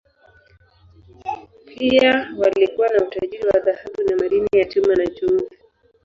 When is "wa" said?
3.47-3.59